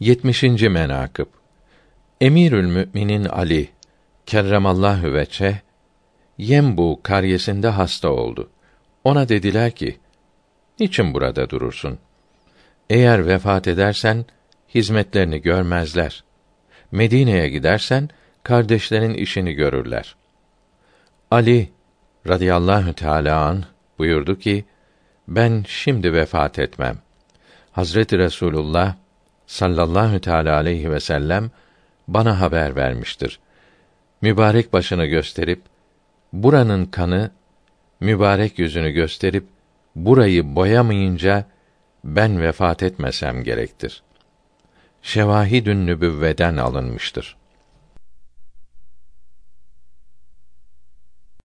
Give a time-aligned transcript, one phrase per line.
[0.00, 0.42] 70.
[0.42, 1.26] menakıb
[2.20, 3.68] Emirül Müminin Ali
[4.26, 5.62] kerremallahu veçe
[6.38, 8.50] Yembu karyesinde hasta oldu.
[9.04, 9.98] Ona dediler ki:
[10.80, 11.98] Niçin burada durursun?
[12.90, 14.24] Eğer vefat edersen
[14.74, 16.24] hizmetlerini görmezler.
[16.92, 18.08] Medine'ye gidersen
[18.42, 20.16] kardeşlerin işini görürler.
[21.30, 21.72] Ali
[22.28, 23.64] radıyallahu teala an
[23.98, 24.64] buyurdu ki:
[25.28, 26.98] Ben şimdi vefat etmem.
[27.72, 28.94] Hazreti Resulullah
[29.46, 31.50] sallallahu teala aleyhi ve sellem
[32.08, 33.38] bana haber vermiştir.
[34.22, 35.62] Mübarek başını gösterip
[36.32, 37.30] buranın kanı
[38.00, 39.46] mübarek yüzünü gösterip
[39.96, 41.44] burayı boyamayınca
[42.04, 44.02] ben vefat etmesem gerektir.
[45.02, 47.36] Şevahidün nübüvveden alınmıştır.